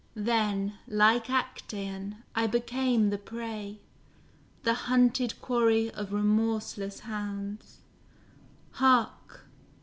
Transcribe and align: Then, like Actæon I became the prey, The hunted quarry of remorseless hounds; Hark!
Then, 0.17 0.79
like 0.87 1.27
Actæon 1.27 2.23
I 2.33 2.47
became 2.47 3.11
the 3.11 3.19
prey, 3.19 3.81
The 4.63 4.73
hunted 4.89 5.39
quarry 5.43 5.91
of 5.91 6.11
remorseless 6.11 7.01
hounds; 7.01 7.81
Hark! 8.71 9.45